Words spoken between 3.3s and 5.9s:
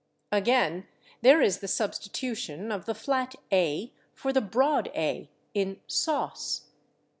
/a/ for the broad /a/ in